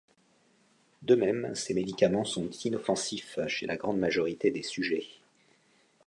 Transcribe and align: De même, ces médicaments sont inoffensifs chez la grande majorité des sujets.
De 1.03 1.13
même, 1.13 1.53
ces 1.53 1.75
médicaments 1.75 2.23
sont 2.25 2.49
inoffensifs 2.49 3.37
chez 3.47 3.67
la 3.67 3.77
grande 3.77 3.99
majorité 3.99 4.49
des 4.49 4.63
sujets. 4.63 5.05